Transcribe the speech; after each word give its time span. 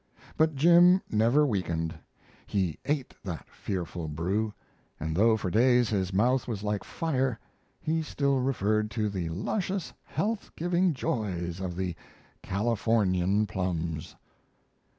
But 0.35 0.55
Jim 0.55 0.99
never 1.11 1.45
weakened. 1.45 1.93
He 2.47 2.79
ate 2.85 3.13
that 3.23 3.47
fearful 3.51 4.07
brew, 4.07 4.51
and 4.99 5.15
though 5.15 5.37
for 5.37 5.51
days 5.51 5.89
his 5.89 6.11
mouth 6.11 6.47
was 6.47 6.63
like 6.63 6.83
fire 6.83 7.37
he 7.79 8.01
still 8.01 8.39
referred 8.39 8.89
to 8.89 9.09
the 9.09 9.29
luscious 9.29 9.93
health 10.03 10.49
giving 10.55 10.95
joys 10.95 11.59
of 11.59 11.75
the 11.75 11.93
"Californian 12.41 13.45
plums." 13.45 14.15